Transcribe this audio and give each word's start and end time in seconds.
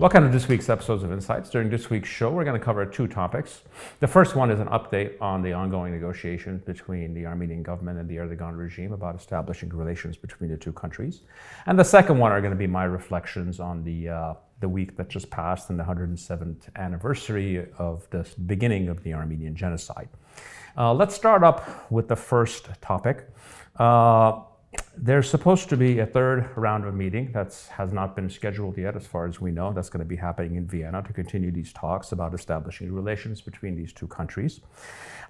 Welcome 0.00 0.24
to 0.24 0.28
this 0.28 0.48
week's 0.48 0.68
episodes 0.68 1.04
of 1.04 1.12
Insights. 1.12 1.50
During 1.50 1.70
this 1.70 1.88
week's 1.88 2.08
show, 2.08 2.28
we're 2.28 2.42
going 2.42 2.58
to 2.58 2.64
cover 2.64 2.84
two 2.84 3.06
topics. 3.06 3.62
The 4.00 4.08
first 4.08 4.34
one 4.34 4.50
is 4.50 4.58
an 4.58 4.66
update 4.66 5.12
on 5.20 5.40
the 5.40 5.52
ongoing 5.52 5.92
negotiations 5.92 6.62
between 6.62 7.14
the 7.14 7.26
Armenian 7.26 7.62
government 7.62 8.00
and 8.00 8.08
the 8.08 8.16
Erdogan 8.16 8.58
regime 8.58 8.92
about 8.92 9.14
establishing 9.14 9.68
relations 9.68 10.16
between 10.16 10.50
the 10.50 10.56
two 10.56 10.72
countries. 10.72 11.20
And 11.66 11.78
the 11.78 11.84
second 11.84 12.18
one 12.18 12.32
are 12.32 12.40
going 12.40 12.50
to 12.50 12.58
be 12.58 12.66
my 12.66 12.82
reflections 12.82 13.60
on 13.60 13.84
the 13.84 14.08
uh, 14.08 14.34
the 14.58 14.68
week 14.68 14.96
that 14.96 15.08
just 15.08 15.30
passed 15.30 15.70
and 15.70 15.78
the 15.78 15.84
107th 15.84 16.74
anniversary 16.74 17.64
of 17.78 18.08
the 18.10 18.26
beginning 18.46 18.88
of 18.88 19.00
the 19.04 19.14
Armenian 19.14 19.54
genocide. 19.54 20.08
Uh, 20.76 20.92
let's 20.92 21.14
start 21.14 21.44
up 21.44 21.88
with 21.92 22.08
the 22.08 22.16
first 22.16 22.68
topic. 22.80 23.28
Uh, 23.78 24.40
there's 24.96 25.28
supposed 25.28 25.68
to 25.68 25.76
be 25.76 25.98
a 25.98 26.06
third 26.06 26.50
round 26.56 26.84
of 26.84 26.94
meeting 26.94 27.32
that 27.32 27.54
has 27.72 27.92
not 27.92 28.14
been 28.14 28.30
scheduled 28.30 28.78
yet, 28.78 28.96
as 28.96 29.06
far 29.06 29.26
as 29.26 29.40
we 29.40 29.50
know. 29.50 29.72
That's 29.72 29.88
going 29.88 30.04
to 30.04 30.08
be 30.08 30.16
happening 30.16 30.56
in 30.56 30.66
Vienna 30.66 31.02
to 31.02 31.12
continue 31.12 31.50
these 31.50 31.72
talks 31.72 32.12
about 32.12 32.34
establishing 32.34 32.92
relations 32.92 33.40
between 33.40 33.76
these 33.76 33.92
two 33.92 34.06
countries. 34.06 34.60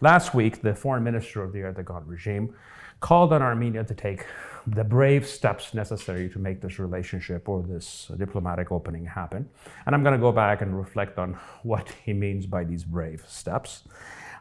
Last 0.00 0.34
week, 0.34 0.62
the 0.62 0.74
foreign 0.74 1.05
minister 1.05 1.42
of 1.42 1.52
the 1.52 1.60
Erdogan 1.60 2.02
regime 2.06 2.55
called 3.00 3.32
on 3.32 3.42
Armenia 3.42 3.84
to 3.84 3.95
take 3.95 4.27
the 4.66 4.84
brave 4.84 5.27
steps 5.27 5.74
necessary 5.74 6.28
to 6.30 6.38
make 6.38 6.60
this 6.60 6.78
relationship 6.78 7.48
or 7.48 7.62
this 7.62 8.10
diplomatic 8.16 8.72
opening 8.72 9.05
happen. 9.05 9.48
And 9.86 9.94
I'm 9.94 10.02
going 10.02 10.14
to 10.14 10.20
go 10.20 10.33
back 10.33 10.62
and 10.62 10.78
reflect 10.78 11.19
on 11.19 11.34
what 11.62 11.88
he 12.05 12.12
means 12.12 12.46
by 12.46 12.64
these 12.64 12.84
brave 12.84 13.24
steps. 13.28 13.84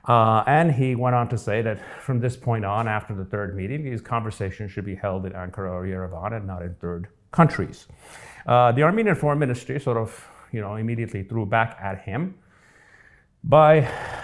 Uh, 0.05 0.43
and 0.47 0.71
he 0.71 0.95
went 0.95 1.15
on 1.15 1.29
to 1.29 1.37
say 1.37 1.61
that 1.61 1.79
from 2.01 2.19
this 2.19 2.35
point 2.35 2.65
on, 2.65 2.87
after 2.87 3.15
the 3.15 3.23
third 3.23 3.55
meeting, 3.55 3.83
these 3.83 4.01
conversations 4.01 4.71
should 4.71 4.85
be 4.85 4.95
held 4.95 5.25
in 5.25 5.31
Ankara 5.31 5.71
or 5.71 5.83
Yerevan 5.85 6.33
and 6.33 6.45
not 6.45 6.61
in 6.61 6.75
third 6.75 7.07
countries. 7.31 7.87
Uh, 8.45 8.71
the 8.73 8.83
Armenian 8.83 9.15
foreign 9.15 9.39
ministry 9.39 9.79
sort 9.79 9.97
of, 9.97 10.29
you 10.51 10.59
know, 10.59 10.75
immediately 10.75 11.23
threw 11.23 11.45
back 11.45 11.77
at 11.81 12.01
him 12.01 12.35
by 13.45 13.79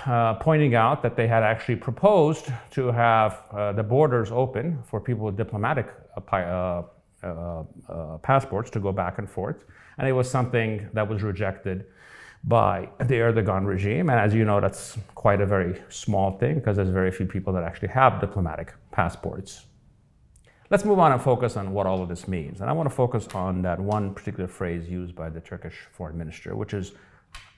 uh, 0.06 0.34
pointing 0.36 0.76
out 0.76 1.02
that 1.02 1.16
they 1.16 1.28
had 1.28 1.44
actually 1.44 1.76
proposed 1.76 2.52
to 2.72 2.88
have 2.88 3.44
uh, 3.52 3.72
the 3.74 3.84
borders 3.84 4.32
open 4.32 4.82
for 4.86 5.00
people 5.00 5.26
with 5.26 5.38
diplomatic 5.38 5.88
uh, 6.34 6.84
uh, 7.24 7.64
passports 8.22 8.70
to 8.70 8.80
go 8.80 8.92
back 8.92 9.18
and 9.18 9.30
forth. 9.30 9.66
And 9.98 10.08
it 10.08 10.14
was 10.14 10.30
something 10.30 10.90
that 10.94 11.08
was 11.08 11.22
rejected 11.24 11.86
by 12.44 12.90
the 13.00 13.16
Erdogan 13.16 13.66
regime. 13.66 14.10
And 14.10 14.20
as 14.20 14.34
you 14.34 14.46
know, 14.46 14.62
that's 14.62 14.98
quite 15.16 15.42
a 15.42 15.46
very 15.46 15.82
small 15.90 16.38
thing 16.38 16.56
because 16.56 16.78
there's 16.78 16.90
very 16.90 17.12
few 17.12 17.26
people 17.26 17.54
that 17.54 17.64
actually 17.64 17.90
have 17.90 18.22
diplomatic 18.22 18.74
passports. 18.92 19.66
Let's 20.70 20.86
move 20.86 21.00
on 21.00 21.12
and 21.12 21.22
focus 21.22 21.58
on 21.58 21.74
what 21.74 21.88
all 21.88 22.02
of 22.02 22.10
this 22.10 22.28
means. 22.28 22.62
And 22.62 22.70
I 22.70 22.74
want 22.74 22.88
to 22.88 22.96
focus 22.96 23.28
on 23.34 23.64
that 23.64 23.80
one 23.80 24.14
particular 24.14 24.48
phrase 24.48 24.88
used 24.88 25.16
by 25.16 25.30
the 25.30 25.42
Turkish 25.42 25.76
foreign 25.92 26.18
minister, 26.18 26.56
which 26.56 26.74
is 26.74 26.94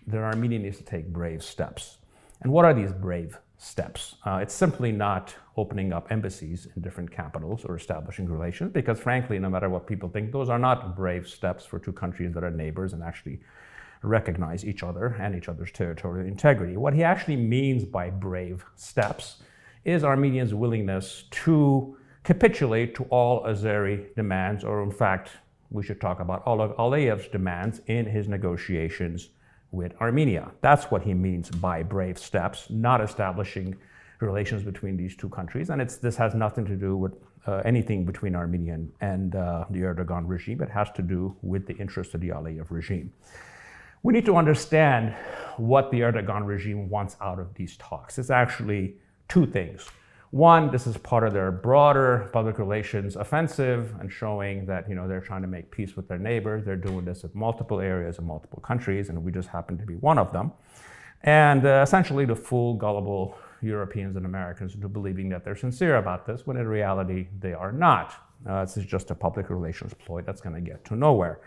the 0.08 0.18
Armenia 0.18 0.60
needs 0.60 0.78
to 0.78 0.84
take 0.84 1.12
brave 1.12 1.44
steps. 1.44 1.98
And 2.42 2.52
what 2.52 2.66
are 2.66 2.74
these 2.74 2.92
brave 2.92 3.38
steps? 3.58 4.16
Uh, 4.26 4.40
it's 4.42 4.54
simply 4.54 4.92
not 4.92 5.36
opening 5.58 5.94
up 5.94 6.12
embassies 6.12 6.70
in 6.76 6.82
different 6.82 7.12
capitals 7.12 7.66
or 7.66 7.76
establishing 7.76 8.28
relations, 8.28 8.72
because 8.72 8.98
frankly, 8.98 9.38
no 9.38 9.50
matter 9.50 9.70
what 9.70 9.86
people 9.86 10.10
think, 10.10 10.32
those 10.32 10.50
are 10.50 10.58
not 10.58 10.96
brave 10.96 11.28
steps 11.28 11.66
for 11.66 11.78
two 11.78 11.92
countries 11.92 12.34
that 12.34 12.44
are 12.44 12.50
neighbors 12.50 12.94
and 12.94 13.04
actually 13.04 13.42
recognize 14.04 14.66
each 14.66 14.84
other 14.84 15.16
and 15.20 15.36
each 15.36 15.50
other's 15.50 15.72
territorial 15.72 16.28
integrity. 16.28 16.78
What 16.78 16.94
he 16.94 17.04
actually 17.04 17.36
means 17.36 17.86
by 17.86 18.10
brave 18.10 18.66
steps 18.76 19.38
is 19.86 20.04
Armenia's 20.04 20.54
willingness 20.54 21.26
to 21.32 21.98
capitulate 22.24 22.96
to 22.96 23.04
all 23.06 23.44
Azeri 23.44 24.14
demands, 24.16 24.64
or 24.64 24.84
in 24.84 24.92
fact, 24.92 25.32
we 25.70 25.84
should 25.84 26.02
talk 26.02 26.20
about 26.20 26.44
of 26.46 26.76
Aliyev's 26.78 27.28
demands 27.28 27.82
in 27.88 28.06
his 28.06 28.28
negotiations 28.28 29.30
with 29.72 29.94
Armenia. 30.02 30.52
That's 30.62 30.92
what 30.92 31.02
he 31.02 31.14
means 31.14 31.50
by 31.50 31.82
brave 31.82 32.18
steps, 32.18 32.70
not 32.70 33.02
establishing 33.02 33.76
relations 34.20 34.64
between 34.64 34.98
these 34.98 35.16
two 35.16 35.30
countries. 35.30 35.70
And 35.70 35.82
this 35.82 36.16
has 36.18 36.36
nothing 36.36 36.66
to 36.66 36.76
do 36.76 36.96
with 36.98 37.14
uh, 37.48 37.62
anything 37.66 38.06
between 38.06 38.36
Armenia 38.36 38.80
and 39.00 39.36
uh, 39.36 39.66
the 39.70 39.80
Erdogan 39.80 40.24
regime. 40.28 40.62
It 40.62 40.70
has 40.70 40.92
to 40.92 41.02
do 41.02 41.36
with 41.42 41.66
the 41.66 41.76
interests 41.78 42.14
of 42.14 42.22
the 42.22 42.30
Aliyev 42.30 42.68
regime. 42.70 43.12
We 44.04 44.14
need 44.14 44.26
to 44.26 44.36
understand 44.36 45.14
what 45.58 45.92
the 45.92 46.00
Erdogan 46.00 46.46
regime 46.46 46.90
wants 46.90 47.16
out 47.22 47.40
of 47.40 47.54
these 47.54 47.78
talks. 47.78 48.18
It's 48.18 48.32
actually 48.32 48.96
two 49.30 49.46
things. 49.46 49.88
One, 50.32 50.72
this 50.72 50.88
is 50.88 50.98
part 50.98 51.24
of 51.24 51.34
their 51.34 51.52
broader 51.52 52.30
public 52.34 52.58
relations 52.58 53.16
offensive 53.16 53.94
and 54.00 54.12
showing 54.12 54.66
that 54.66 54.90
you 54.90 54.96
know 54.96 55.08
they're 55.08 55.22
trying 55.22 55.42
to 55.42 55.48
make 55.48 55.70
peace 55.70 55.96
with 55.96 56.08
their 56.08 56.18
neighbors. 56.18 56.66
They're 56.66 56.78
doing 56.78 57.06
this 57.06 57.24
in 57.24 57.30
multiple 57.34 57.80
areas 57.80 58.18
in 58.18 58.26
multiple 58.26 58.62
countries, 58.62 59.10
and 59.10 59.24
we 59.24 59.32
just 59.32 59.50
happen 59.50 59.78
to 59.78 59.86
be 59.86 59.96
one 59.96 60.18
of 60.18 60.32
them. 60.32 60.52
And 61.24 61.66
uh, 61.66 61.82
essentially 61.84 62.26
to 62.26 62.36
fool 62.36 62.74
gullible 62.76 63.38
Europeans 63.62 64.16
and 64.16 64.26
Americans 64.26 64.74
into 64.74 64.90
believing 64.90 65.30
that 65.30 65.44
they're 65.44 65.56
sincere 65.56 65.98
about 65.98 66.26
this, 66.26 66.48
when 66.48 66.58
in 66.58 66.68
reality 66.68 67.28
they 67.40 67.54
are 67.54 67.72
not. 67.72 68.14
Uh, 68.50 68.66
this 68.66 68.78
is 68.78 68.86
just 68.86 69.12
a 69.12 69.16
public 69.16 69.52
relations 69.52 69.94
ploy 69.94 70.22
that's 70.24 70.42
going 70.42 70.56
to 70.56 70.62
get 70.62 70.84
to 70.86 70.96
nowhere. 70.96 71.42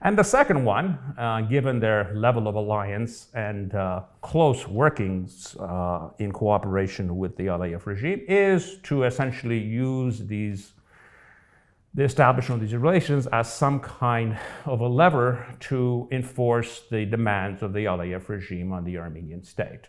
And 0.00 0.16
the 0.16 0.22
second 0.22 0.64
one, 0.64 0.98
uh, 1.18 1.40
given 1.42 1.80
their 1.80 2.14
level 2.14 2.46
of 2.46 2.54
alliance 2.54 3.28
and 3.34 3.74
uh, 3.74 4.02
close 4.20 4.68
workings 4.68 5.56
uh, 5.56 6.10
in 6.18 6.30
cooperation 6.30 7.16
with 7.16 7.36
the 7.36 7.46
Aliyev 7.46 7.84
regime, 7.84 8.22
is 8.28 8.78
to 8.84 9.02
essentially 9.04 9.58
use 9.58 10.20
these 10.26 10.72
the 11.94 12.04
establishment 12.04 12.62
of 12.62 12.68
these 12.68 12.76
relations 12.76 13.26
as 13.28 13.52
some 13.52 13.80
kind 13.80 14.38
of 14.66 14.80
a 14.80 14.86
lever 14.86 15.44
to 15.58 16.06
enforce 16.12 16.82
the 16.90 17.04
demands 17.06 17.62
of 17.62 17.72
the 17.72 17.86
Aliyev 17.86 18.28
regime 18.28 18.72
on 18.72 18.84
the 18.84 18.98
Armenian 18.98 19.42
state. 19.42 19.88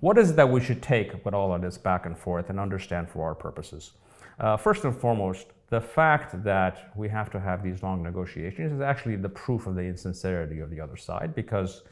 What 0.00 0.18
is 0.18 0.30
it 0.30 0.36
that 0.36 0.50
we 0.50 0.60
should 0.60 0.82
take 0.82 1.24
with 1.24 1.32
all 1.32 1.54
of 1.54 1.62
this 1.62 1.78
back 1.78 2.04
and 2.04 2.18
forth 2.18 2.50
and 2.50 2.60
understand 2.60 3.08
for 3.08 3.24
our 3.24 3.34
purposes? 3.34 3.92
Uh, 4.38 4.58
first 4.58 4.84
and 4.84 4.94
foremost, 4.94 5.46
the 5.68 5.80
fact 5.80 6.42
that 6.44 6.92
we 6.94 7.08
have 7.08 7.30
to 7.30 7.40
have 7.40 7.62
these 7.62 7.82
long 7.82 8.02
negotiations 8.02 8.72
is 8.72 8.80
actually 8.80 9.16
the 9.16 9.28
proof 9.28 9.66
of 9.66 9.74
the 9.74 9.82
insincerity 9.82 10.60
of 10.60 10.70
the 10.70 10.80
other 10.80 10.96
side 10.96 11.34
because 11.34 11.82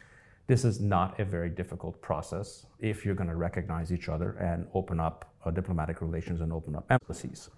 this 0.47 0.65
is 0.65 0.81
not 0.81 1.19
a 1.19 1.25
very 1.25 1.49
difficult 1.49 2.01
process 2.03 2.67
if 2.79 3.05
you're 3.05 3.15
going 3.15 3.31
to 3.31 3.37
recognize 3.37 3.93
each 3.93 4.09
other 4.09 4.33
and 4.33 4.67
open 4.75 5.01
up 5.01 5.33
uh, 5.45 5.51
diplomatic 5.51 6.01
relations 6.03 6.41
and 6.41 6.53
open 6.53 6.77
up 6.77 6.85
embassies. 6.91 7.51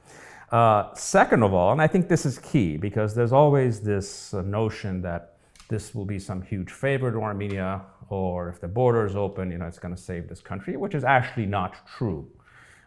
Uh, 0.52 0.94
second 0.94 1.42
of 1.42 1.52
all, 1.52 1.72
and 1.72 1.82
I 1.82 1.88
think 1.88 2.08
this 2.08 2.24
is 2.24 2.38
key 2.38 2.76
because 2.76 3.14
there's 3.14 3.32
always 3.32 3.80
this 3.80 4.32
uh, 4.32 4.42
notion 4.42 5.02
that 5.02 5.36
this 5.68 5.94
will 5.94 6.04
be 6.04 6.20
some 6.20 6.42
huge 6.42 6.70
favor 6.70 7.10
to 7.10 7.18
Armenia, 7.18 7.82
or 8.08 8.48
if 8.48 8.60
the 8.60 8.68
border 8.68 9.04
is 9.04 9.16
open, 9.16 9.50
you 9.50 9.58
know, 9.58 9.66
it's 9.66 9.80
going 9.80 9.94
to 9.94 10.00
save 10.00 10.28
this 10.28 10.40
country, 10.40 10.76
which 10.76 10.94
is 10.94 11.02
actually 11.02 11.46
not 11.46 11.74
true. 11.88 12.30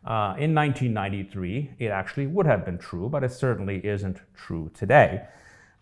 Uh, 0.05 0.33
in 0.37 0.55
1993, 0.55 1.71
it 1.77 1.87
actually 1.87 2.27
would 2.27 2.45
have 2.45 2.65
been 2.65 2.77
true, 2.77 3.09
but 3.09 3.23
it 3.23 3.31
certainly 3.31 3.85
isn't 3.85 4.21
true 4.33 4.71
today. 4.73 5.25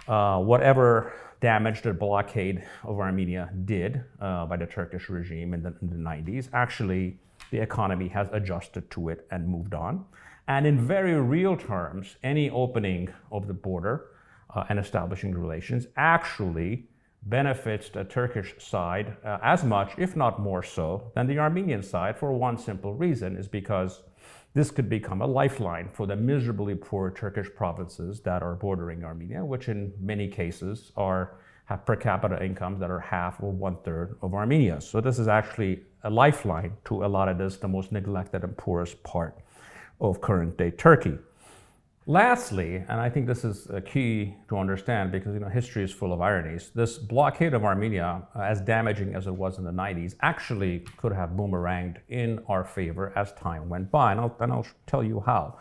Uh, 0.08 0.40
whatever 0.40 1.14
damage 1.40 1.82
the 1.82 1.94
blockade 1.94 2.64
of 2.84 3.00
Armenia 3.00 3.50
did 3.66 4.04
uh, 4.20 4.46
by 4.46 4.58
the 4.58 4.66
Turkish 4.66 5.10
regime 5.10 5.54
in 5.54 5.62
the, 5.62 5.74
in 5.82 5.90
the, 5.90 5.96
90s, 5.96 6.50
actually 6.54 7.20
the 7.52 7.60
economy 7.60 8.08
has 8.08 8.28
adjusted 8.32 8.90
to 8.90 9.10
it 9.10 9.28
and 9.32 9.48
moved 9.48 9.74
on. 9.74 10.04
And 10.48 10.66
in 10.66 10.80
very 10.80 11.14
real 11.14 11.56
terms, 11.56 12.16
any 12.24 12.50
opening 12.50 13.10
of 13.32 13.48
the 13.48 13.54
border 13.54 14.06
uh, 14.56 14.64
and 14.70 14.80
establishing 14.80 15.36
relations 15.36 15.88
actually 15.96 16.88
benefits 17.24 17.90
the 17.90 18.06
Turkish 18.06 18.56
side 18.58 19.18
uh, 19.24 19.38
as 19.44 19.64
much, 19.64 19.92
if 19.98 20.16
not 20.16 20.40
more 20.40 20.64
so, 20.64 21.12
than 21.16 21.28
the 21.28 21.38
Armenian 21.38 21.84
side 21.84 22.18
for 22.18 22.32
one 22.32 22.58
simple 22.58 22.94
reason 22.94 23.36
is 23.36 23.48
because 23.48 24.04
this 24.58 24.72
could 24.72 24.90
become 24.90 25.22
a 25.22 25.28
lifeline 25.28 25.88
for 25.94 26.08
the 26.08 26.16
miserably 26.16 26.74
poor 26.74 27.12
Turkish 27.12 27.48
provinces 27.56 28.22
that 28.22 28.42
are 28.42 28.56
bordering 28.56 29.04
Armenia, 29.04 29.46
which 29.46 29.70
in 29.70 29.94
many 30.02 30.28
cases 30.28 30.92
are 30.98 31.36
have 31.66 31.86
per 31.86 31.96
capita 31.96 32.44
incomes 32.44 32.80
that 32.80 32.90
are 32.90 33.00
half 33.00 33.44
or 33.44 33.52
one 33.52 33.78
third 33.84 34.18
of 34.24 34.34
Armenia. 34.34 34.82
So 34.82 35.00
this 35.00 35.20
is 35.20 35.28
actually 35.28 35.84
a 36.04 36.10
lifeline 36.10 36.72
to 36.86 37.06
a 37.06 37.08
lot 37.08 37.28
of 37.28 37.38
this, 37.38 37.58
the 37.58 37.68
most 37.68 37.92
neglected 37.92 38.44
and 38.44 38.58
poorest 38.58 39.04
part 39.04 39.38
of 40.02 40.22
current 40.22 40.58
day 40.58 40.72
Turkey. 40.72 41.20
Lastly, 42.10 42.78
and 42.88 43.02
I 43.02 43.10
think 43.10 43.28
this 43.28 43.44
is 43.44 43.70
a 43.70 43.82
key 43.82 44.34
to 44.48 44.58
understand 44.58 45.12
because 45.12 45.34
you 45.34 45.42
know 45.42 45.50
history 45.50 45.84
is 45.84 45.92
full 45.92 46.14
of 46.14 46.22
ironies. 46.22 46.72
This 46.74 46.98
blockade 46.98 47.54
of 47.54 47.66
Armenia, 47.66 48.26
uh, 48.34 48.40
as 48.40 48.62
damaging 48.62 49.14
as 49.14 49.28
it 49.28 49.34
was 49.34 49.58
in 49.58 49.66
the 49.66 49.72
90s, 49.72 50.16
actually 50.22 50.86
could 50.96 51.12
have 51.12 51.32
boomeranged 51.32 51.98
in 52.08 52.40
our 52.48 52.64
favor 52.64 53.12
as 53.18 53.34
time 53.34 53.68
went 53.68 53.92
by, 53.92 54.14
and 54.14 54.22
I'll, 54.22 54.34
and 54.40 54.54
I'll 54.54 54.66
tell 54.86 55.04
you 55.04 55.22
how. 55.26 55.60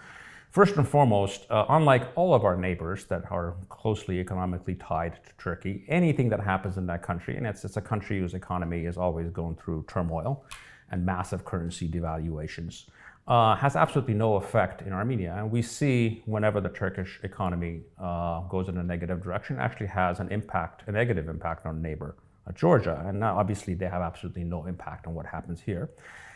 First 0.52 0.76
and 0.76 0.86
foremost, 0.86 1.50
uh, 1.50 1.66
unlike 1.68 2.12
all 2.14 2.32
of 2.32 2.44
our 2.44 2.56
neighbors 2.56 3.06
that 3.06 3.24
are 3.32 3.56
closely 3.68 4.20
economically 4.20 4.76
tied 4.76 5.18
to 5.24 5.32
Turkey, 5.42 5.84
anything 5.88 6.28
that 6.28 6.38
happens 6.38 6.76
in 6.76 6.86
that 6.86 7.02
country, 7.02 7.36
and 7.36 7.44
it's, 7.44 7.64
it's 7.64 7.76
a 7.76 7.82
country 7.82 8.20
whose 8.20 8.34
economy 8.34 8.86
is 8.86 8.96
always 8.96 9.30
going 9.30 9.56
through 9.56 9.84
turmoil 9.88 10.44
and 10.92 11.04
massive 11.04 11.44
currency 11.44 11.88
devaluations, 11.88 12.84
uh, 13.28 13.56
has 13.56 13.74
absolutely 13.74 14.14
no 14.14 14.36
effect 14.36 14.82
in 14.82 14.92
Armenia. 14.92 15.34
And 15.36 15.50
we 15.50 15.62
see 15.62 16.22
whenever 16.26 16.60
the 16.60 16.68
Turkish 16.68 17.20
economy 17.22 17.82
uh, 18.00 18.40
goes 18.42 18.68
in 18.68 18.78
a 18.78 18.82
negative 18.82 19.22
direction, 19.22 19.58
actually 19.58 19.88
has 19.88 20.20
an 20.20 20.30
impact, 20.30 20.84
a 20.86 20.92
negative 20.92 21.28
impact 21.28 21.66
on 21.66 21.82
neighbor 21.82 22.16
uh, 22.46 22.52
Georgia. 22.52 23.02
And 23.06 23.18
now, 23.18 23.36
obviously, 23.38 23.74
they 23.74 23.86
have 23.86 24.02
absolutely 24.02 24.44
no 24.44 24.66
impact 24.66 25.06
on 25.06 25.14
what 25.14 25.26
happens 25.26 25.60
here. 25.60 25.90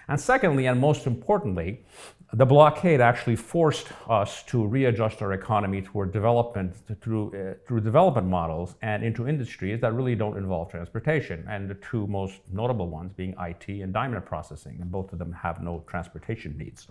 And 0.08 0.20
secondly, 0.20 0.66
and 0.66 0.80
most 0.80 1.06
importantly, 1.06 1.84
the 2.32 2.46
blockade 2.46 3.00
actually 3.00 3.34
forced 3.34 3.88
us 4.08 4.44
to 4.44 4.64
readjust 4.64 5.20
our 5.20 5.32
economy 5.32 5.82
toward 5.82 6.12
development 6.12 6.76
through, 7.00 7.28
uh, 7.34 7.54
through 7.66 7.80
development 7.80 8.28
models 8.28 8.76
and 8.82 9.02
into 9.02 9.26
industries 9.26 9.80
that 9.80 9.92
really 9.94 10.14
don't 10.14 10.36
involve 10.36 10.70
transportation. 10.70 11.44
And 11.48 11.68
the 11.68 11.74
two 11.74 12.06
most 12.06 12.40
notable 12.52 12.88
ones 12.88 13.12
being 13.12 13.34
IT 13.40 13.68
and 13.68 13.92
diamond 13.92 14.24
processing, 14.24 14.78
and 14.80 14.92
both 14.92 15.12
of 15.12 15.18
them 15.18 15.32
have 15.32 15.60
no 15.60 15.82
transportation 15.88 16.56
needs. 16.56 16.86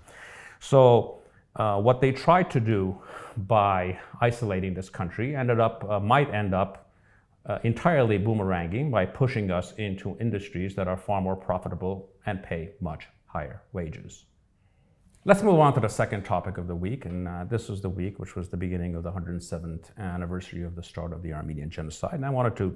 So, 0.59 1.19
uh, 1.56 1.81
what 1.81 2.00
they 2.00 2.12
tried 2.12 2.51
to 2.51 2.59
do 2.59 2.97
by 3.47 3.97
isolating 4.21 4.74
this 4.74 4.89
country 4.89 5.35
ended 5.35 5.59
up, 5.59 5.85
uh, 5.89 6.00
might 6.00 6.33
end 6.33 6.53
up 6.53 6.92
uh, 7.45 7.59
entirely 7.63 8.19
boomeranging 8.19 8.92
by 8.92 9.06
pushing 9.06 9.50
us 9.50 9.74
into 9.77 10.18
industries 10.19 10.75
that 10.75 10.88
are 10.88 10.97
far 10.97 11.21
more 11.21 11.35
profitable 11.35 12.09
and 12.25 12.44
pay 12.44 12.71
much 12.81 13.07
higher 13.25 13.63
wages. 13.74 14.25
Let's 15.29 15.43
move 15.43 15.59
on 15.59 15.75
to 15.75 15.79
the 15.79 15.87
second 15.87 16.23
topic 16.23 16.57
of 16.57 16.65
the 16.65 16.73
week, 16.73 17.05
and 17.05 17.27
uh, 17.27 17.43
this 17.43 17.69
was 17.69 17.81
the 17.81 17.89
week 17.89 18.17
which 18.17 18.35
was 18.35 18.49
the 18.49 18.57
beginning 18.57 18.95
of 18.95 19.03
the 19.03 19.11
107th 19.11 19.95
anniversary 19.99 20.63
of 20.63 20.75
the 20.75 20.81
start 20.81 21.13
of 21.13 21.21
the 21.21 21.33
Armenian 21.33 21.69
genocide, 21.69 22.15
and 22.15 22.25
I 22.25 22.31
wanted 22.31 22.55
to 22.55 22.75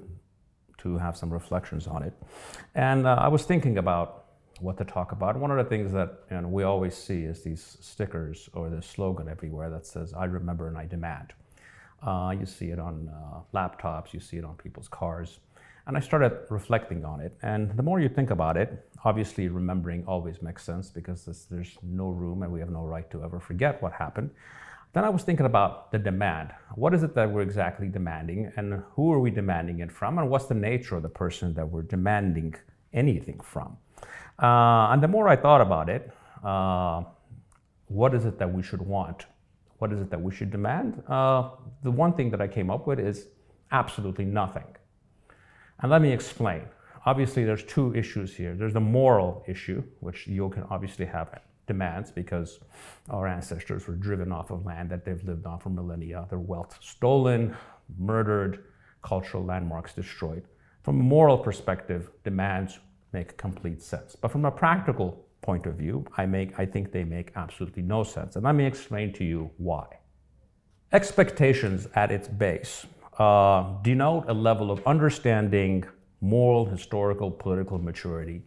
to 0.78 0.96
have 0.96 1.16
some 1.16 1.32
reflections 1.32 1.88
on 1.88 2.04
it. 2.04 2.12
And 2.76 3.08
uh, 3.08 3.16
I 3.18 3.26
was 3.26 3.42
thinking 3.42 3.78
about 3.78 4.26
what 4.60 4.78
to 4.78 4.84
talk 4.84 5.10
about. 5.10 5.36
One 5.36 5.50
of 5.50 5.56
the 5.56 5.64
things 5.64 5.90
that 5.94 6.20
you 6.30 6.42
know, 6.42 6.46
we 6.46 6.62
always 6.62 6.94
see 6.96 7.24
is 7.24 7.42
these 7.42 7.76
stickers 7.80 8.48
or 8.52 8.70
the 8.70 8.80
slogan 8.80 9.28
everywhere 9.28 9.68
that 9.70 9.84
says 9.84 10.14
"I 10.14 10.26
remember 10.26 10.68
and 10.68 10.78
I 10.78 10.86
demand." 10.86 11.32
Uh, 12.04 12.36
you 12.38 12.46
see 12.46 12.70
it 12.70 12.78
on 12.78 13.10
uh, 13.12 13.40
laptops, 13.52 14.12
you 14.12 14.20
see 14.20 14.36
it 14.36 14.44
on 14.44 14.54
people's 14.54 14.86
cars. 14.86 15.40
And 15.86 15.96
I 15.96 16.00
started 16.00 16.32
reflecting 16.48 17.04
on 17.04 17.20
it. 17.20 17.36
And 17.42 17.76
the 17.76 17.82
more 17.82 18.00
you 18.00 18.08
think 18.08 18.30
about 18.30 18.56
it, 18.56 18.88
obviously 19.04 19.48
remembering 19.48 20.04
always 20.06 20.40
makes 20.40 20.64
sense 20.64 20.90
because 20.90 21.26
this, 21.26 21.44
there's 21.44 21.76
no 21.82 22.08
room 22.08 22.42
and 22.42 22.50
we 22.50 22.60
have 22.60 22.70
no 22.70 22.84
right 22.84 23.10
to 23.10 23.22
ever 23.22 23.38
forget 23.38 23.82
what 23.82 23.92
happened. 23.92 24.30
Then 24.94 25.04
I 25.04 25.08
was 25.08 25.24
thinking 25.24 25.44
about 25.44 25.92
the 25.92 25.98
demand. 25.98 26.52
What 26.76 26.94
is 26.94 27.02
it 27.02 27.14
that 27.16 27.30
we're 27.30 27.42
exactly 27.42 27.88
demanding 27.88 28.50
and 28.56 28.82
who 28.92 29.12
are 29.12 29.18
we 29.18 29.30
demanding 29.30 29.80
it 29.80 29.92
from 29.92 30.18
and 30.18 30.30
what's 30.30 30.46
the 30.46 30.54
nature 30.54 30.96
of 30.96 31.02
the 31.02 31.08
person 31.08 31.52
that 31.54 31.68
we're 31.68 31.82
demanding 31.82 32.54
anything 32.92 33.40
from? 33.40 33.76
Uh, 34.42 34.92
and 34.92 35.02
the 35.02 35.08
more 35.08 35.28
I 35.28 35.36
thought 35.36 35.60
about 35.60 35.88
it, 35.88 36.10
uh, 36.44 37.02
what 37.88 38.14
is 38.14 38.24
it 38.24 38.38
that 38.38 38.52
we 38.52 38.62
should 38.62 38.80
want? 38.80 39.26
What 39.78 39.92
is 39.92 40.00
it 40.00 40.10
that 40.10 40.20
we 40.20 40.34
should 40.34 40.50
demand? 40.50 41.02
Uh, 41.08 41.50
the 41.82 41.90
one 41.90 42.14
thing 42.14 42.30
that 42.30 42.40
I 42.40 42.48
came 42.48 42.70
up 42.70 42.86
with 42.86 42.98
is 42.98 43.26
absolutely 43.70 44.24
nothing. 44.24 44.64
And 45.80 45.90
let 45.90 46.02
me 46.02 46.12
explain. 46.12 46.62
Obviously, 47.06 47.44
there's 47.44 47.64
two 47.64 47.94
issues 47.94 48.34
here. 48.34 48.54
There's 48.54 48.72
the 48.72 48.80
moral 48.80 49.44
issue, 49.46 49.82
which 50.00 50.26
you 50.26 50.48
can 50.50 50.64
obviously 50.70 51.04
have 51.06 51.40
demands 51.66 52.10
because 52.10 52.60
our 53.10 53.26
ancestors 53.26 53.86
were 53.86 53.94
driven 53.94 54.32
off 54.32 54.50
of 54.50 54.64
land 54.64 54.90
that 54.90 55.04
they've 55.04 55.22
lived 55.24 55.46
on 55.46 55.58
for 55.58 55.70
millennia, 55.70 56.26
their 56.30 56.38
wealth 56.38 56.78
stolen, 56.80 57.54
murdered, 57.98 58.64
cultural 59.02 59.44
landmarks 59.44 59.94
destroyed. 59.94 60.44
From 60.82 61.00
a 61.00 61.02
moral 61.02 61.38
perspective, 61.38 62.10
demands 62.24 62.78
make 63.12 63.36
complete 63.36 63.82
sense. 63.82 64.16
But 64.16 64.30
from 64.30 64.44
a 64.44 64.50
practical 64.50 65.24
point 65.40 65.66
of 65.66 65.74
view, 65.74 66.06
I, 66.16 66.26
make, 66.26 66.58
I 66.58 66.66
think 66.66 66.90
they 66.90 67.04
make 67.04 67.32
absolutely 67.36 67.82
no 67.82 68.02
sense. 68.02 68.36
And 68.36 68.44
let 68.44 68.54
me 68.54 68.64
explain 68.64 69.12
to 69.14 69.24
you 69.24 69.50
why. 69.58 69.86
Expectations 70.92 71.86
at 71.94 72.10
its 72.10 72.28
base 72.28 72.86
uh, 73.18 73.80
denote 73.82 74.28
a 74.28 74.32
level 74.34 74.70
of 74.70 74.84
understanding, 74.86 75.84
moral, 76.20 76.66
historical, 76.66 77.30
political 77.30 77.78
maturity 77.78 78.42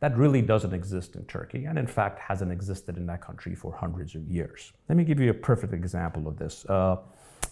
that 0.00 0.16
really 0.16 0.40
doesn't 0.40 0.72
exist 0.72 1.14
in 1.14 1.24
Turkey, 1.26 1.66
and 1.66 1.78
in 1.78 1.86
fact 1.86 2.18
hasn't 2.18 2.50
existed 2.50 2.96
in 2.96 3.06
that 3.06 3.20
country 3.20 3.54
for 3.54 3.72
hundreds 3.72 4.14
of 4.14 4.26
years. 4.26 4.72
Let 4.88 4.96
me 4.96 5.04
give 5.04 5.20
you 5.20 5.30
a 5.30 5.34
perfect 5.34 5.74
example 5.74 6.26
of 6.26 6.38
this. 6.38 6.64
Uh, 6.66 6.96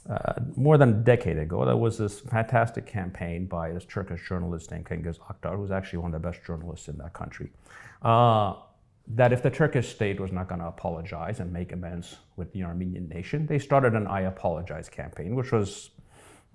uh, 0.08 0.32
more 0.56 0.78
than 0.78 0.88
a 0.88 0.94
decade 0.94 1.38
ago, 1.38 1.64
there 1.66 1.76
was 1.76 1.98
this 1.98 2.20
fantastic 2.20 2.86
campaign 2.86 3.46
by 3.46 3.72
this 3.72 3.84
Turkish 3.84 4.26
journalist 4.26 4.70
named 4.70 4.86
Cengiz 4.86 5.18
Aktar, 5.18 5.56
who's 5.56 5.70
actually 5.70 5.98
one 5.98 6.14
of 6.14 6.22
the 6.22 6.28
best 6.28 6.42
journalists 6.46 6.88
in 6.88 6.96
that 6.98 7.12
country, 7.12 7.50
uh, 8.02 8.54
that 9.08 9.32
if 9.32 9.42
the 9.42 9.50
Turkish 9.50 9.88
state 9.88 10.18
was 10.18 10.32
not 10.32 10.48
going 10.48 10.60
to 10.60 10.66
apologize 10.66 11.40
and 11.40 11.52
make 11.52 11.72
amends 11.72 12.16
with 12.36 12.50
the 12.52 12.62
Armenian 12.62 13.08
nation, 13.08 13.46
they 13.46 13.58
started 13.58 13.94
an 13.94 14.06
I 14.06 14.22
Apologize 14.22 14.88
campaign, 14.88 15.34
which 15.34 15.52
was 15.52 15.90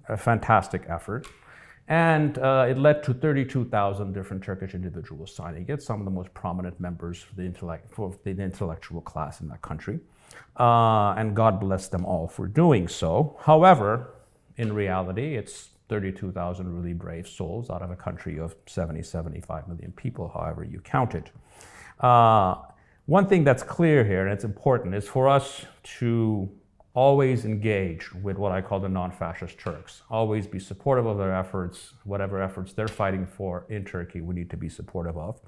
a 0.10 0.18
fantastic 0.18 0.84
effort. 0.88 1.28
And 1.88 2.38
uh, 2.38 2.68
it 2.70 2.78
led 2.78 3.04
to 3.04 3.14
32,000 3.14 4.14
different 4.14 4.44
Turkish 4.44 4.74
individuals 4.74 5.36
signing 5.36 5.66
it, 5.68 5.82
some 5.82 6.00
of 6.00 6.06
the 6.06 6.12
most 6.12 6.34
prominent 6.34 6.80
members 6.80 7.22
for 7.22 7.36
the, 7.36 7.44
intellect, 7.44 7.94
for 7.94 8.16
the 8.24 8.32
intellectual 8.32 9.02
class 9.02 9.42
in 9.42 9.50
that 9.50 9.62
country. 9.62 10.00
Uh, 10.58 11.14
and 11.18 11.36
God 11.36 11.60
bless 11.60 11.88
them 11.90 12.06
all 12.06 12.28
for 12.28 12.48
doing 12.48 12.88
so. 12.88 13.38
However, 13.42 14.14
in 14.58 14.72
reality, 14.72 15.36
it's 15.36 15.70
32,000 15.90 16.74
really 16.74 16.94
brave 16.94 17.28
souls 17.28 17.70
out 17.70 17.82
of 17.82 17.92
a 17.92 17.96
country 17.96 18.40
of 18.40 18.56
70, 18.66 19.04
75 19.04 19.68
million 19.68 19.92
people, 19.92 20.32
however 20.34 20.64
you 20.64 20.80
count 20.80 21.16
it. 21.16 21.32
Uh, 22.00 22.56
one 23.06 23.28
thing 23.28 23.44
that's 23.44 23.64
clear 23.64 24.06
here, 24.06 24.26
and 24.26 24.32
it's 24.34 24.46
important, 24.46 24.96
is 24.96 25.08
for 25.08 25.28
us 25.28 25.66
to 26.00 26.50
always 26.94 27.44
engage 27.44 28.14
with 28.14 28.38
what 28.38 28.52
I 28.52 28.62
call 28.62 28.80
the 28.80 28.90
non-fascist 28.90 29.58
Turks. 29.58 30.04
Always 30.10 30.46
be 30.46 30.60
supportive 30.60 31.06
of 31.06 31.18
their 31.18 31.34
efforts, 31.34 31.94
whatever 32.04 32.42
efforts 32.42 32.74
they're 32.74 32.88
fighting 32.88 33.26
for 33.26 33.66
in 33.70 33.84
Turkey, 33.84 34.22
we 34.22 34.36
need 34.36 34.50
to 34.52 34.58
be 34.58 34.70
supportive 34.70 35.18
of. 35.18 35.42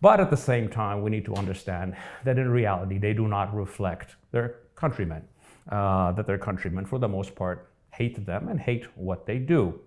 But 0.00 0.20
at 0.20 0.30
the 0.30 0.36
same 0.36 0.68
time, 0.68 1.02
we 1.02 1.10
need 1.10 1.26
to 1.26 1.34
understand 1.34 1.94
that 2.24 2.38
in 2.38 2.48
reality, 2.48 2.96
they 2.96 3.12
do 3.12 3.28
not 3.28 3.54
reflect 3.54 4.16
their 4.30 4.56
countrymen, 4.74 5.22
uh, 5.70 6.12
that 6.12 6.26
their 6.26 6.38
countrymen, 6.38 6.86
for 6.86 6.98
the 6.98 7.08
most 7.08 7.34
part, 7.34 7.70
hate 7.92 8.24
them 8.24 8.48
and 8.48 8.58
hate 8.58 8.86
what 8.96 9.26
they 9.26 9.38
do 9.38 9.78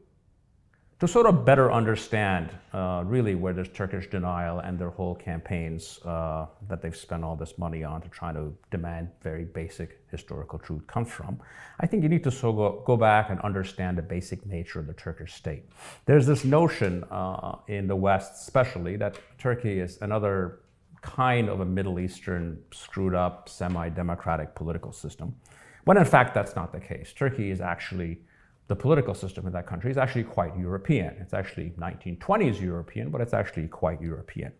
to 1.03 1.07
sort 1.09 1.25
of 1.25 1.43
better 1.43 1.69
understand 1.69 2.49
uh, 2.73 3.03
really 3.05 3.35
where 3.35 3.51
this 3.51 3.67
Turkish 3.73 4.09
denial 4.09 4.59
and 4.59 4.79
their 4.79 4.89
whole 4.89 5.13
campaigns 5.13 5.99
uh, 6.05 6.45
that 6.69 6.81
they've 6.81 6.95
spent 6.95 7.25
all 7.25 7.35
this 7.35 7.57
money 7.57 7.83
on 7.83 8.01
to 8.01 8.07
try 8.07 8.31
to 8.31 8.53
demand 8.71 9.09
very 9.21 9.43
basic 9.43 9.99
historical 10.09 10.57
truth 10.57 10.87
comes 10.87 11.09
from, 11.09 11.37
I 11.81 11.87
think 11.87 12.03
you 12.03 12.09
need 12.09 12.23
to 12.23 12.31
so 12.31 12.53
go, 12.53 12.83
go 12.85 12.95
back 12.95 13.31
and 13.31 13.41
understand 13.41 13.97
the 13.97 14.01
basic 14.01 14.45
nature 14.45 14.79
of 14.79 14.87
the 14.87 14.93
Turkish 14.93 15.33
state. 15.33 15.65
There's 16.05 16.25
this 16.25 16.45
notion 16.45 17.03
uh, 17.11 17.57
in 17.67 17.85
the 17.85 17.97
West, 17.97 18.41
especially, 18.41 18.95
that 18.95 19.19
Turkey 19.37 19.81
is 19.81 19.97
another 20.01 20.59
kind 21.01 21.49
of 21.49 21.59
a 21.59 21.65
Middle 21.65 21.99
Eastern 21.99 22.63
screwed 22.71 23.13
up, 23.13 23.49
semi 23.49 23.89
democratic 23.89 24.55
political 24.55 24.93
system, 24.93 25.35
when 25.83 25.97
in 25.97 26.05
fact 26.05 26.33
that's 26.33 26.55
not 26.55 26.71
the 26.71 26.79
case. 26.79 27.11
Turkey 27.11 27.51
is 27.51 27.59
actually 27.59 28.21
the 28.67 28.75
political 28.75 29.13
system 29.13 29.45
in 29.45 29.53
that 29.53 29.67
country 29.67 29.91
is 29.91 29.97
actually 29.97 30.23
quite 30.23 30.57
European. 30.57 31.15
It's 31.19 31.33
actually 31.33 31.73
1920s 31.77 32.61
European, 32.61 33.09
but 33.09 33.21
it's 33.21 33.33
actually 33.33 33.67
quite 33.67 34.01
European. 34.01 34.53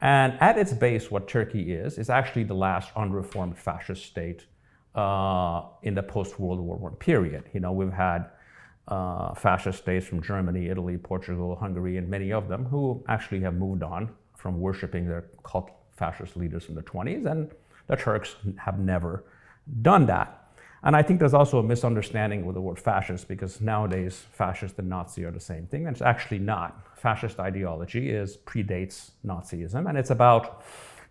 And 0.00 0.32
at 0.40 0.56
its 0.56 0.72
base, 0.72 1.10
what 1.10 1.28
Turkey 1.28 1.72
is, 1.72 1.98
is 1.98 2.08
actually 2.08 2.44
the 2.44 2.54
last 2.54 2.90
unreformed 2.96 3.58
fascist 3.58 4.06
state 4.06 4.46
uh, 4.94 5.62
in 5.82 5.94
the 5.94 6.02
post 6.02 6.40
World 6.40 6.60
War 6.60 6.90
I 6.90 7.04
period. 7.04 7.44
You 7.52 7.60
know, 7.60 7.72
we've 7.72 7.92
had 7.92 8.30
uh, 8.88 9.34
fascist 9.34 9.78
states 9.80 10.06
from 10.06 10.22
Germany, 10.22 10.68
Italy, 10.68 10.96
Portugal, 10.96 11.54
Hungary, 11.54 11.98
and 11.98 12.08
many 12.08 12.32
of 12.32 12.48
them 12.48 12.64
who 12.64 13.04
actually 13.08 13.40
have 13.40 13.54
moved 13.54 13.82
on 13.82 14.10
from 14.36 14.58
worshiping 14.58 15.06
their 15.06 15.26
cult 15.44 15.70
fascist 15.92 16.36
leaders 16.36 16.64
from 16.64 16.74
the 16.76 16.82
20s, 16.82 17.30
and 17.30 17.50
the 17.86 17.96
Turks 17.96 18.36
have 18.56 18.78
never 18.78 19.24
done 19.82 20.06
that. 20.06 20.39
And 20.82 20.96
I 20.96 21.02
think 21.02 21.20
there's 21.20 21.34
also 21.34 21.58
a 21.58 21.62
misunderstanding 21.62 22.46
with 22.46 22.54
the 22.54 22.60
word 22.60 22.78
fascist 22.78 23.28
because 23.28 23.60
nowadays 23.60 24.24
fascist 24.32 24.78
and 24.78 24.88
Nazi 24.88 25.24
are 25.24 25.30
the 25.30 25.40
same 25.40 25.66
thing, 25.66 25.86
and 25.86 25.94
it's 25.94 26.02
actually 26.02 26.38
not. 26.38 26.86
Fascist 26.96 27.38
ideology 27.38 28.10
is 28.10 28.38
predates 28.38 29.10
Nazism, 29.24 29.88
and 29.88 29.98
it's 29.98 30.10
about 30.10 30.62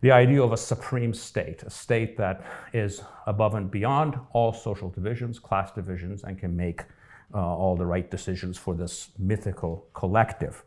the 0.01 0.11
idea 0.11 0.41
of 0.41 0.53
a 0.53 0.57
supreme 0.57 1.13
state, 1.13 1.61
a 1.63 1.69
state 1.69 2.17
that 2.17 2.43
is 2.73 3.01
above 3.27 3.53
and 3.55 3.69
beyond 3.69 4.17
all 4.33 4.53
social 4.53 4.89
divisions, 4.89 5.39
class 5.39 5.71
divisions, 5.71 6.23
and 6.23 6.39
can 6.39 6.55
make 6.55 6.83
uh, 7.33 7.37
all 7.37 7.75
the 7.75 7.85
right 7.85 8.09
decisions 8.09 8.57
for 8.57 8.73
this 8.73 9.09
mythical 9.19 9.85
collective. 9.93 10.63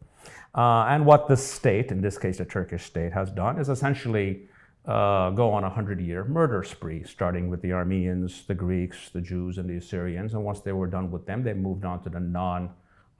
Uh, 0.55 0.85
and 0.85 1.05
what 1.05 1.29
this 1.29 1.45
state, 1.45 1.91
in 1.91 2.01
this 2.01 2.19
case 2.19 2.39
the 2.39 2.45
Turkish 2.45 2.85
state, 2.85 3.13
has 3.13 3.31
done 3.31 3.59
is 3.59 3.69
essentially 3.69 4.49
uh, 4.87 5.31
go 5.31 5.51
on 5.51 5.65
a 5.65 5.71
hundred 5.71 6.01
year 6.01 6.25
murder 6.25 6.63
spree, 6.63 7.05
starting 7.05 7.49
with 7.49 7.63
the 7.63 7.73
Armenians, 7.73 8.45
the 8.47 8.55
Greeks, 8.55 9.11
the 9.11 9.21
Jews, 9.21 9.59
and 9.59 9.69
the 9.69 9.77
Assyrians. 9.77 10.35
And 10.35 10.45
once 10.45 10.61
they 10.61 10.73
were 10.73 10.89
done 10.89 11.11
with 11.11 11.27
them, 11.27 11.43
they 11.43 11.55
moved 11.55 11.85
on 11.85 12.03
to 12.03 12.11
the 12.11 12.21
non 12.21 12.71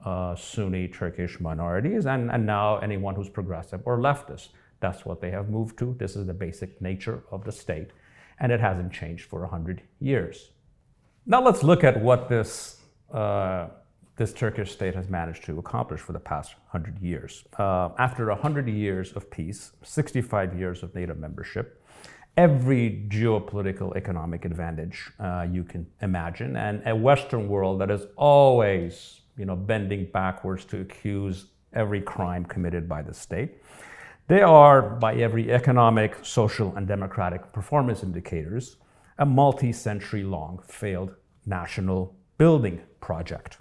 uh, 0.05 0.35
Sunni 0.35 0.89
Turkish 0.89 1.39
minorities, 1.39 2.05
and, 2.05 2.29
and 2.29 2.45
now 2.45 2.77
anyone 2.79 3.15
who's 3.15 3.29
progressive 3.29 3.81
or 3.85 3.97
leftist. 3.97 4.49
That's 4.81 5.05
what 5.05 5.21
they 5.21 5.31
have 5.31 5.49
moved 5.49 5.79
to. 5.79 5.95
This 5.97 6.17
is 6.17 6.27
the 6.27 6.33
basic 6.33 6.81
nature 6.81 7.23
of 7.31 7.45
the 7.45 7.51
state. 7.51 7.91
and 8.39 8.51
it 8.51 8.59
hasn't 8.59 8.91
changed 8.91 9.25
for 9.29 9.41
100 9.41 9.81
years. 9.99 10.51
Now 11.25 11.41
let's 11.41 11.63
look 11.63 11.83
at 11.83 12.01
what 12.01 12.27
this, 12.27 12.81
uh, 13.13 13.67
this 14.15 14.33
Turkish 14.33 14.71
state 14.71 14.93
has 14.95 15.09
managed 15.09 15.43
to 15.45 15.57
accomplish 15.59 15.99
for 15.99 16.13
the 16.13 16.19
past 16.19 16.55
100 16.71 16.99
years. 16.99 17.43
Uh, 17.57 17.89
after 17.97 18.27
100 18.27 18.67
years 18.67 19.11
of 19.13 19.29
peace, 19.31 19.71
65 19.83 20.57
years 20.57 20.83
of 20.83 20.93
NATO 20.93 21.15
membership, 21.15 21.83
every 22.37 23.05
geopolitical 23.09 23.95
economic 23.95 24.45
advantage 24.45 25.11
uh, 25.19 25.47
you 25.49 25.63
can 25.63 25.87
imagine, 26.01 26.55
and 26.55 26.81
a 26.85 26.95
Western 26.95 27.47
world 27.47 27.81
that 27.81 27.89
is 27.89 28.05
always 28.15 29.21
you 29.37 29.45
know, 29.45 29.55
bending 29.55 30.05
backwards 30.05 30.65
to 30.65 30.81
accuse 30.81 31.47
every 31.73 32.01
crime 32.01 32.45
committed 32.45 32.87
by 32.87 33.01
the 33.01 33.13
state. 33.13 33.55
They 34.27 34.41
are, 34.41 34.81
by 34.81 35.15
every 35.15 35.51
economic, 35.51 36.17
social, 36.21 36.75
and 36.75 36.87
democratic 36.87 37.51
performance 37.51 38.03
indicators, 38.03 38.77
a 39.17 39.25
multi-century 39.25 40.23
long 40.23 40.59
failed 40.67 41.15
national 41.45 42.15
building 42.37 42.81
project. 43.01 43.57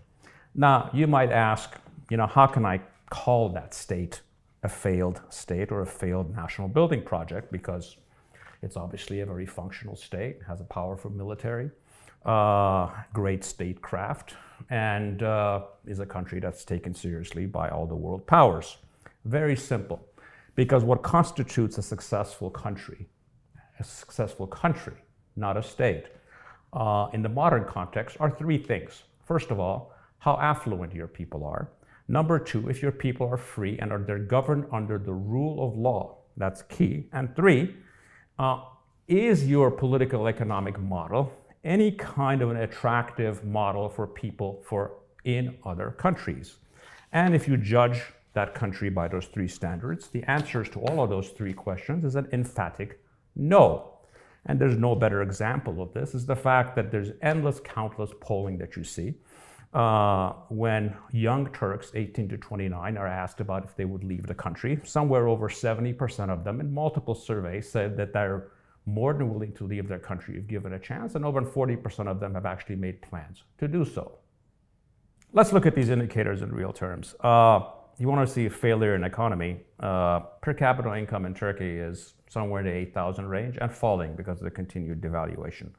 Now, 0.54 0.90
you 0.92 1.06
might 1.06 1.32
ask, 1.32 1.76
you 2.11 2.16
know, 2.18 2.26
how 2.26 2.47
can 2.47 2.66
I 2.66 2.80
call 3.11 3.49
that 3.50 3.73
state 3.73 4.21
a 4.62 4.68
failed 4.68 5.23
state 5.30 5.73
or 5.73 5.80
a 5.80 5.87
failed 5.87 6.35
national 6.37 6.68
building 6.68 7.02
project? 7.02 7.50
Because 7.50 7.97
it's 8.62 8.76
obviously 8.76 9.21
a 9.21 9.26
very 9.26 9.47
functional 9.47 9.97
state, 9.97 10.40
has 10.47 10.61
a 10.61 10.64
powerful 10.64 11.11
military, 11.11 11.71
uh, 12.26 12.90
great 13.14 13.44
statecraft, 13.44 14.35
and 14.68 15.23
uh, 15.23 15.62
is 15.87 16.00
a 16.00 16.06
country 16.06 16.38
that's 16.38 16.64
taken 16.64 16.94
seriously 16.94 17.47
by 17.47 17.71
all 17.71 17.87
the 17.87 17.97
world 17.97 18.26
powers. 18.26 18.76
Very 19.25 19.56
simple, 19.56 20.06
because 20.54 20.85
what 20.85 21.02
constitutes 21.02 21.78
a 21.78 21.82
successful 21.82 22.50
country, 22.50 23.09
a 23.80 23.85
successful 23.85 24.47
country, 24.47 24.97
not 25.35 25.56
a 25.56 25.62
state, 25.62 26.06
uh, 26.75 27.09
in 27.14 27.23
the 27.23 27.28
modern 27.28 27.64
context 27.64 28.18
are 28.21 28.30
three 28.30 28.59
things. 28.59 29.02
First 29.25 29.50
of 29.50 29.59
all, 29.59 29.92
how 30.23 30.38
affluent 30.41 30.95
your 30.95 31.09
people 31.09 31.45
are. 31.45 31.69
Number 32.07 32.38
two, 32.38 32.69
if 32.69 32.81
your 32.81 32.93
people 32.93 33.26
are 33.26 33.37
free 33.37 33.76
and 33.81 33.91
are 33.91 33.99
they're 33.99 34.21
governed 34.21 34.67
under 34.71 34.97
the 34.97 35.12
rule 35.12 35.67
of 35.67 35.76
law. 35.76 36.19
That's 36.37 36.62
key. 36.62 37.09
And 37.12 37.35
three, 37.35 37.75
uh, 38.38 38.61
is 39.09 39.49
your 39.49 39.69
political 39.69 40.29
economic 40.29 40.79
model 40.79 41.33
any 41.64 41.91
kind 41.91 42.41
of 42.41 42.50
an 42.50 42.57
attractive 42.59 43.45
model 43.45 43.88
for 43.88 44.07
people 44.07 44.62
for 44.64 44.93
in 45.25 45.57
other 45.64 45.91
countries? 45.91 46.57
And 47.12 47.35
if 47.35 47.49
you 47.49 47.57
judge 47.57 48.00
that 48.35 48.55
country 48.55 48.91
by 48.91 49.09
those 49.09 49.26
three 49.26 49.49
standards, 49.49 50.07
the 50.07 50.23
answers 50.31 50.69
to 50.71 50.79
all 50.81 51.02
of 51.02 51.11
those 51.11 51.31
three 51.31 51.52
questions 51.52 52.05
is 52.05 52.14
an 52.14 52.29
emphatic 52.33 53.00
no. 53.35 53.95
And 54.47 54.61
there's 54.61 54.79
no 54.79 54.95
better 54.95 55.21
example 55.21 55.83
of 55.83 55.93
this 55.93 56.14
is 56.14 56.26
the 56.26 56.37
fact 56.37 56.76
that 56.76 56.93
there's 56.93 57.11
endless, 57.23 57.59
countless 57.59 58.11
polling 58.21 58.59
that 58.59 58.76
you 58.76 58.85
see 58.85 59.14
uh, 59.73 60.33
when 60.49 60.95
young 61.12 61.50
Turks, 61.52 61.93
18 61.95 62.29
to 62.29 62.37
29, 62.37 62.97
are 62.97 63.07
asked 63.07 63.41
about 63.41 63.64
if 63.64 63.75
they 63.75 63.85
would 63.85 64.05
leave 64.05 64.26
the 64.26 64.35
country. 64.35 64.79
Somewhere 64.85 65.29
over 65.29 65.49
70% 65.49 66.29
of 66.29 66.45
them 66.45 66.61
in 66.61 66.73
multiple 66.73 67.14
surveys 67.14 67.71
said 67.71 67.97
that 67.97 68.12
they're 68.12 68.49
more 68.85 69.14
than 69.14 69.33
willing 69.33 69.52
to 69.52 69.64
leave 69.64 69.88
their 69.88 69.99
country 69.99 70.37
if 70.37 70.47
given 70.47 70.75
a 70.75 70.79
chance, 70.79 71.14
and 71.14 71.25
over 71.25 71.41
40% 71.41 72.07
of 72.07 72.21
them 72.21 72.35
have 72.35 72.47
actually 72.47 72.76
made 72.76 73.00
plans 73.00 73.45
to 73.59 73.69
do 73.69 73.85
so. 73.85 74.19
Let's 75.33 75.52
look 75.52 75.64
at 75.64 75.75
these 75.75 75.88
indicators 75.88 76.43
in 76.43 76.52
real 76.52 76.73
terms. 76.73 77.14
Uh, 77.21 77.61
you 77.99 78.09
want 78.09 78.26
to 78.26 78.33
see 78.33 78.49
failure 78.49 78.95
in 78.95 79.05
economy, 79.05 79.61
uh, 79.81 80.21
per 80.41 80.52
capita 80.52 80.95
income 80.95 81.25
in 81.25 81.35
Turkey 81.35 81.79
is 81.79 82.14
somewhere 82.29 82.61
in 82.61 82.67
the 82.67 82.73
8,000 82.73 83.26
range 83.26 83.57
and 83.61 83.73
falling 83.73 84.17
because 84.17 84.38
of 84.38 84.45
the 84.45 84.50
continued 84.50 85.00
devaluation 85.00 85.71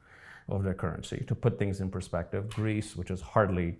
of 0.48 0.62
their 0.62 0.74
currency. 0.74 1.24
To 1.26 1.34
put 1.34 1.58
things 1.58 1.80
in 1.80 1.90
perspective, 1.90 2.50
Greece, 2.50 2.96
which 2.96 3.10
is 3.10 3.20
hardly 3.20 3.78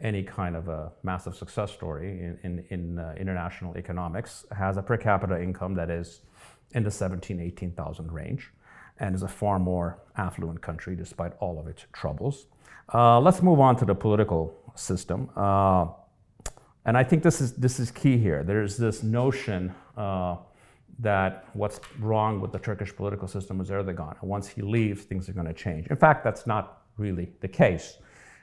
any 0.00 0.22
kind 0.22 0.56
of 0.56 0.68
a 0.68 0.92
massive 1.02 1.34
success 1.34 1.72
story 1.72 2.08
in, 2.08 2.38
in, 2.42 2.64
in 2.70 2.98
uh, 2.98 3.14
international 3.18 3.76
economics, 3.76 4.44
has 4.56 4.76
a 4.76 4.82
per 4.82 4.96
capita 4.96 5.40
income 5.40 5.74
that 5.74 5.90
is 5.90 6.20
in 6.72 6.82
the 6.82 6.90
17, 6.90 7.40
18,000 7.40 8.12
range 8.12 8.52
and 8.98 9.14
is 9.14 9.22
a 9.22 9.28
far 9.28 9.58
more 9.58 9.98
affluent 10.16 10.60
country 10.60 10.94
despite 10.94 11.32
all 11.40 11.58
of 11.58 11.66
its 11.66 11.84
troubles. 11.92 12.46
Uh, 12.92 13.18
let's 13.20 13.42
move 13.42 13.60
on 13.60 13.76
to 13.76 13.84
the 13.84 13.94
political 13.94 14.54
system. 14.74 15.30
Uh, 15.36 15.86
and 16.84 16.96
I 16.96 17.04
think 17.04 17.22
this 17.22 17.40
is, 17.40 17.54
this 17.54 17.80
is 17.80 17.90
key 17.90 18.18
here. 18.18 18.44
There's 18.44 18.76
this 18.76 19.02
notion 19.02 19.74
uh, 19.96 20.36
that 20.98 21.46
what's 21.54 21.80
wrong 21.98 22.40
with 22.40 22.52
the 22.52 22.58
Turkish 22.58 22.94
political 22.94 23.28
system 23.28 23.60
is 23.60 23.70
Erdogan. 23.70 24.20
Once 24.22 24.48
he 24.48 24.62
leaves, 24.62 25.04
things 25.04 25.28
are 25.28 25.32
going 25.32 25.46
to 25.46 25.52
change. 25.52 25.86
In 25.88 25.96
fact, 25.96 26.24
that's 26.24 26.46
not 26.46 26.82
really 26.96 27.32
the 27.40 27.48
case. 27.48 27.98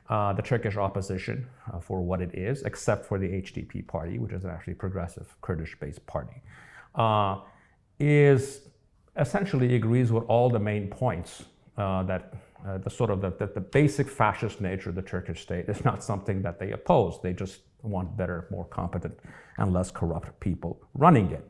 Uh, 0.10 0.34
the 0.34 0.42
Turkish 0.42 0.76
opposition, 0.76 1.48
uh, 1.74 1.80
for 1.80 2.02
what 2.02 2.22
it 2.22 2.36
is, 2.36 2.64
except 2.64 3.06
for 3.06 3.18
the 3.18 3.28
HDP 3.28 3.88
party, 3.88 4.20
which 4.20 4.34
is 4.34 4.44
an 4.44 4.50
actually 4.50 4.74
progressive 4.74 5.34
Kurdish-based 5.42 6.06
party, 6.06 6.42
uh, 6.96 7.40
is 8.00 8.62
essentially 9.18 9.76
agrees 9.76 10.12
with 10.12 10.26
all 10.26 10.50
the 10.50 10.60
main 10.60 10.88
points 10.88 11.46
uh, 11.78 12.04
that 12.04 12.34
uh, 12.68 12.78
the 12.80 12.90
sort 12.90 13.10
of 13.10 13.22
the, 13.22 13.32
the, 13.32 13.48
the, 13.48 13.62
basic 13.62 14.08
fascist 14.08 14.62
nature 14.62 14.90
of 14.90 14.96
the 14.96 15.02
Turkish 15.02 15.42
state 15.42 15.68
is 15.68 15.84
not 15.86 16.04
something 16.04 16.42
that 16.42 16.60
they 16.60 16.72
oppose. 16.72 17.20
They 17.22 17.34
just 17.34 17.62
want 17.82 18.16
better, 18.16 18.48
more 18.52 18.66
competent, 18.66 19.18
and 19.58 19.74
less 19.74 19.90
corrupt 19.92 20.38
people 20.40 20.80
running 20.94 21.32
it. 21.32 21.50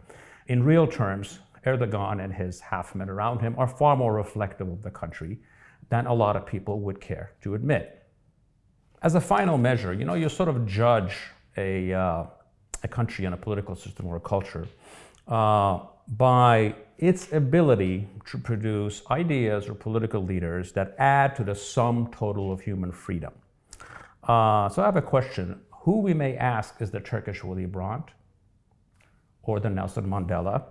In 0.51 0.63
real 0.63 0.85
terms, 0.85 1.39
Erdogan 1.65 2.21
and 2.21 2.33
his 2.33 2.59
half 2.59 2.93
men 2.93 3.09
around 3.09 3.39
him 3.39 3.55
are 3.57 3.69
far 3.69 3.95
more 3.95 4.13
reflective 4.13 4.67
of 4.67 4.81
the 4.81 4.91
country 4.91 5.39
than 5.87 6.07
a 6.07 6.13
lot 6.13 6.35
of 6.35 6.45
people 6.45 6.81
would 6.81 6.99
care 6.99 7.31
to 7.43 7.55
admit. 7.55 8.05
As 9.01 9.15
a 9.15 9.21
final 9.21 9.57
measure, 9.57 9.93
you 9.93 10.03
know, 10.03 10.13
you 10.13 10.27
sort 10.27 10.49
of 10.49 10.65
judge 10.65 11.15
a, 11.55 11.93
uh, 11.93 12.25
a 12.83 12.87
country 12.89 13.23
and 13.23 13.33
a 13.33 13.37
political 13.37 13.77
system 13.77 14.05
or 14.05 14.17
a 14.17 14.19
culture 14.19 14.67
uh, 15.29 15.79
by 16.17 16.75
its 16.97 17.31
ability 17.31 18.09
to 18.25 18.37
produce 18.37 19.03
ideas 19.09 19.69
or 19.69 19.73
political 19.73 20.21
leaders 20.21 20.73
that 20.73 20.95
add 20.97 21.33
to 21.37 21.45
the 21.45 21.55
sum 21.55 22.09
total 22.11 22.51
of 22.51 22.59
human 22.59 22.91
freedom. 22.91 23.31
Uh, 24.27 24.67
so 24.67 24.81
I 24.81 24.85
have 24.85 24.97
a 24.97 25.01
question. 25.01 25.61
Who 25.83 26.01
we 26.01 26.13
may 26.13 26.35
ask 26.35 26.81
is 26.81 26.91
the 26.91 26.99
Turkish 26.99 27.41
Willy 27.41 27.67
Brandt, 27.67 28.11
or 29.43 29.59
the 29.59 29.69
Nelson 29.69 30.05
Mandela, 30.07 30.63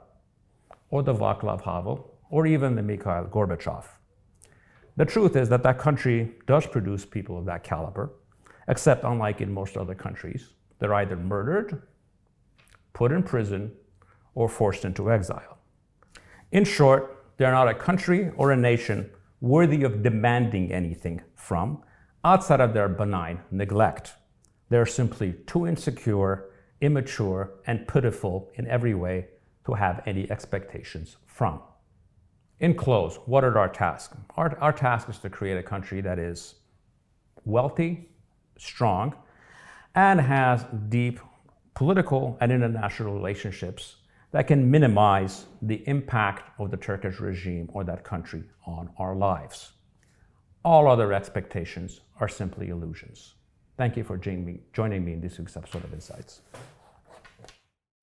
or 0.91 1.03
the 1.03 1.15
Václav 1.15 1.63
Havel, 1.63 2.19
or 2.31 2.47
even 2.47 2.75
the 2.75 2.83
Mikhail 2.83 3.29
Gorbachev. 3.31 3.85
The 4.97 5.05
truth 5.05 5.37
is 5.37 5.49
that 5.49 5.63
that 5.63 5.79
country 5.79 6.33
does 6.47 6.67
produce 6.67 7.05
people 7.05 7.39
of 7.39 7.47
that 7.47 7.65
caliber, 7.65 8.13
except 8.69 9.05
unlike 9.05 9.41
in 9.41 9.53
most 9.53 9.77
other 9.77 9.95
countries, 9.95 10.51
they're 10.79 10.95
either 10.95 11.17
murdered, 11.17 11.83
put 12.93 13.13
in 13.13 13.23
prison, 13.23 13.73
or 14.35 14.49
forced 14.49 14.85
into 14.85 15.11
exile. 15.11 15.59
In 16.53 16.65
short, 16.65 17.25
they're 17.37 17.53
not 17.53 17.69
a 17.69 17.75
country 17.75 18.31
or 18.37 18.53
a 18.53 18.57
nation 18.57 19.11
worthy 19.41 19.83
of 19.83 20.03
demanding 20.03 20.73
anything 20.73 21.23
from 21.35 21.83
outside 22.25 22.61
of 22.61 22.75
their 22.75 22.89
benign 22.89 23.41
neglect. 23.51 24.15
They're 24.69 24.87
simply 24.87 25.35
too 25.47 25.67
insecure, 25.67 26.50
immature, 26.81 27.53
and 27.67 27.87
pitiful 27.87 28.51
in 28.55 28.67
every 28.67 28.95
way 28.95 29.27
to 29.67 29.75
have 29.75 30.03
any 30.07 30.31
expectations 30.31 31.17
from. 31.27 31.61
In 32.59 32.75
close, 32.75 33.17
what 33.27 33.45
are 33.45 33.59
our 33.59 33.69
tasks? 33.69 34.17
Our, 34.37 34.59
our 34.61 34.73
task 34.73 35.09
is 35.09 35.19
to 35.19 35.31
create 35.31 35.57
a 35.57 35.63
country 35.63 36.01
that 36.03 36.19
is 36.19 36.57
wealthy, 37.45 38.11
strong, 38.59 39.15
and 39.95 40.21
has 40.21 40.65
deep 40.89 41.21
political 41.75 42.37
and 42.41 42.53
international 42.53 43.15
relationships 43.15 43.97
that 44.33 44.47
can 44.47 44.71
minimize 44.71 45.47
the 45.63 45.83
impact 45.89 46.51
of 46.61 46.71
the 46.71 46.77
Turkish 46.77 47.19
regime 47.19 47.69
or 47.73 47.83
that 47.85 48.05
country 48.05 48.45
on 48.67 48.91
our 48.99 49.17
lives. 49.17 49.73
All 50.65 50.87
other 50.87 51.13
expectations 51.13 52.01
are 52.21 52.29
simply 52.29 52.69
illusions. 52.69 53.35
Thank 53.81 53.97
you 53.97 54.05
for 54.05 54.19
joining 54.19 54.45
me 55.07 55.13
in 55.15 55.23
this 55.23 55.39
week's 55.39 55.57
episode 55.57 55.85
of 55.85 55.95
Insights. 55.95 56.43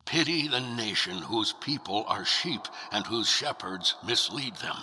Pity 0.08 0.48
the 0.48 0.60
nation 0.60 1.20
whose 1.20 1.54
people 1.54 2.04
are 2.08 2.26
sheep 2.26 2.62
and 2.92 3.06
whose 3.06 3.30
shepherds 3.30 3.94
mislead 4.04 4.56
them. 4.56 4.78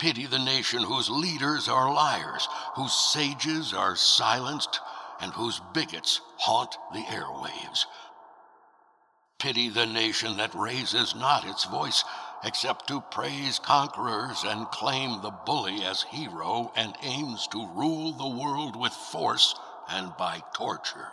Pity 0.00 0.26
the 0.26 0.40
nation 0.40 0.82
whose 0.82 1.08
leaders 1.08 1.68
are 1.68 1.94
liars, 1.94 2.48
whose 2.74 2.92
sages 2.92 3.72
are 3.72 3.94
silenced, 3.94 4.80
and 5.20 5.32
whose 5.32 5.60
bigots 5.72 6.22
haunt 6.38 6.76
the 6.92 7.02
airwaves. 7.02 7.84
Pity 9.38 9.68
the 9.68 9.86
nation 9.86 10.38
that 10.38 10.56
raises 10.56 11.14
not 11.14 11.46
its 11.46 11.66
voice 11.66 12.02
except 12.42 12.88
to 12.88 13.00
praise 13.12 13.60
conquerors 13.60 14.42
and 14.44 14.66
claim 14.72 15.22
the 15.22 15.30
bully 15.30 15.84
as 15.84 16.02
hero 16.02 16.72
and 16.74 16.96
aims 17.04 17.46
to 17.46 17.68
rule 17.76 18.12
the 18.12 18.28
world 18.28 18.74
with 18.74 18.92
force 18.92 19.54
and 19.90 20.16
by 20.16 20.42
torture. 20.54 21.08